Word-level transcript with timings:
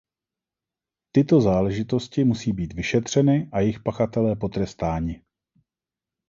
Tyto 1.11 1.41
záležitosti 1.41 2.23
musí 2.23 2.51
být 2.53 2.73
vyšetřeny 2.73 3.49
a 3.53 3.59
jejich 3.59 3.79
pachatelé 3.79 4.35
potrestáni. 4.35 5.23